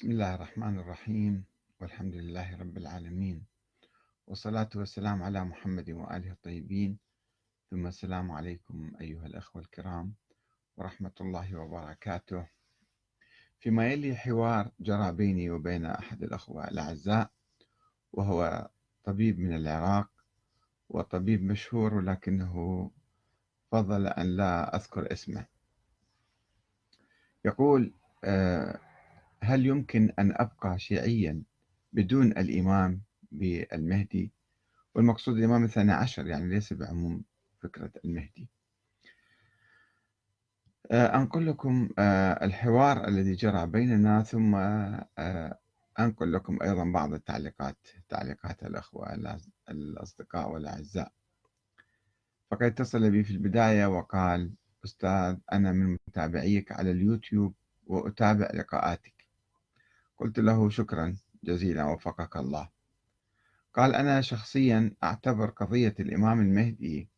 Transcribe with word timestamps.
بسم 0.00 0.10
الله 0.10 0.34
الرحمن 0.34 0.78
الرحيم. 0.78 1.44
والحمد 1.80 2.14
لله 2.14 2.56
رب 2.56 2.76
العالمين. 2.76 3.44
والصلاة 4.26 4.68
والسلام 4.74 5.22
على 5.22 5.44
محمد 5.44 5.90
وآله 5.90 6.32
الطيبين. 6.32 6.98
ثم 7.70 7.86
السلام 7.86 8.30
عليكم 8.30 8.92
أيها 9.00 9.26
الأخوة 9.26 9.62
الكرام 9.62 10.14
ورحمة 10.76 11.12
الله 11.20 11.56
وبركاته. 11.56 12.46
فيما 13.58 13.92
يلي 13.92 14.16
حوار 14.16 14.70
جرى 14.80 15.12
بيني 15.12 15.50
وبين 15.50 15.84
أحد 15.84 16.22
الأخوة 16.22 16.68
الأعزاء 16.68 17.30
وهو 18.12 18.70
طبيب 19.04 19.38
من 19.38 19.52
العراق 19.56 20.08
وطبيب 20.88 21.42
مشهور 21.42 21.94
ولكنه 21.94 22.90
فضل 23.72 24.06
أن 24.06 24.26
لا 24.36 24.76
أذكر 24.76 25.12
اسمه. 25.12 25.46
يقول 27.44 27.92
آه 28.24 28.89
هل 29.42 29.66
يمكن 29.66 30.12
أن 30.18 30.32
أبقى 30.36 30.78
شيعيا 30.78 31.42
بدون 31.92 32.26
الإمام 32.26 33.00
بالمهدي؟ 33.32 34.32
والمقصود 34.94 35.36
الإمام 35.36 35.64
الثاني 35.64 35.92
عشر 35.92 36.26
يعني 36.26 36.48
ليس 36.54 36.72
بعموم 36.72 37.22
فكرة 37.62 37.90
المهدي. 38.04 38.48
آه، 40.90 41.16
أنقل 41.16 41.46
لكم 41.46 41.88
آه، 41.98 42.44
الحوار 42.44 43.08
الذي 43.08 43.34
جرى 43.34 43.66
بيننا 43.66 44.22
ثم 44.22 44.54
آه، 44.54 45.58
أنقل 45.98 46.32
لكم 46.32 46.58
أيضا 46.62 46.84
بعض 46.84 47.14
التعليقات 47.14 47.88
تعليقات 48.08 48.62
الأخوة 48.62 49.14
الأصدقاء 49.70 50.50
والأعزاء. 50.50 51.12
فقد 52.50 52.62
اتصل 52.62 53.10
بي 53.10 53.24
في 53.24 53.30
البداية 53.30 53.86
وقال 53.86 54.52
أستاذ 54.84 55.36
أنا 55.52 55.72
من 55.72 55.98
متابعيك 56.08 56.72
على 56.72 56.90
اليوتيوب 56.90 57.54
وأتابع 57.86 58.50
لقاءاتك. 58.54 59.19
قلت 60.20 60.38
له 60.38 60.70
شكرا 60.70 61.16
جزيلا 61.44 61.84
وفقك 61.84 62.36
الله. 62.36 62.68
قال 63.74 63.94
أنا 63.94 64.20
شخصيا 64.20 64.94
أعتبر 65.02 65.50
قضية 65.50 65.94
الإمام 66.00 66.40
المهدي 66.40 67.08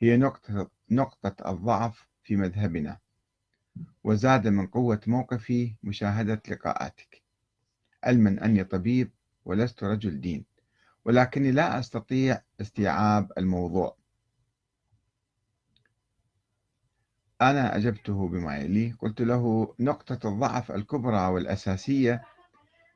هي 0.00 0.16
نقطة, 0.16 0.70
نقطة 0.90 1.50
الضعف 1.50 2.08
في 2.22 2.36
مذهبنا 2.36 2.98
وزاد 4.04 4.48
من 4.48 4.66
قوة 4.66 5.00
موقفي 5.06 5.74
مشاهدة 5.82 6.42
لقاءاتك. 6.48 7.22
علما 8.04 8.44
أني 8.44 8.64
طبيب 8.64 9.10
ولست 9.44 9.84
رجل 9.84 10.20
دين 10.20 10.44
ولكني 11.04 11.52
لا 11.52 11.78
أستطيع 11.78 12.42
استيعاب 12.60 13.32
الموضوع. 13.38 13.96
أنا 17.42 17.76
أجبته 17.76 18.28
بما 18.28 18.56
يلي 18.56 18.94
قلت 19.00 19.20
له 19.20 19.74
نقطة 19.80 20.28
الضعف 20.28 20.72
الكبرى 20.72 21.26
والأساسية 21.26 22.22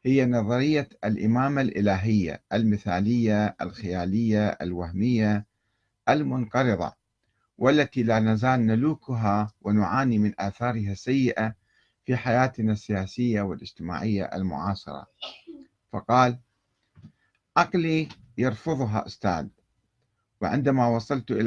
هي 0.05 0.27
نظرية 0.27 0.89
الإمامة 1.05 1.61
الإلهية 1.61 2.43
المثالية 2.53 3.57
الخيالية 3.61 4.49
الوهمية 4.49 5.47
المنقرضة 6.09 6.93
والتي 7.59 8.03
لا 8.03 8.19
نزال 8.21 8.67
نلوكها 8.67 9.53
ونعاني 9.63 10.19
من 10.19 10.33
آثارها 10.39 10.93
السيئة 10.93 11.55
في 12.05 12.17
حياتنا 12.17 12.73
السياسية 12.73 13.43
والاجتماعية 13.43 14.25
المعاصرة. 14.25 15.07
فقال 15.93 16.39
عقلي 17.57 18.09
يرفضها 18.39 19.07
أستاذ 19.07 19.47
وعندما 20.41 20.87
وصلت 20.87 21.31
إلى 21.31 21.41